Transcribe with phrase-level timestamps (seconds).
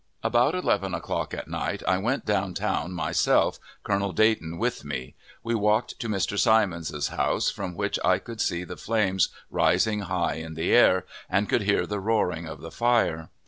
[0.23, 5.53] About eleven o'clock at night I went down town myself, Colonel Dayton with me; we
[5.53, 6.39] walked to Mr.
[6.39, 11.47] Simons's house, from which I could see the flames rising high in the air, and
[11.47, 13.29] could hear the roaring of the fire.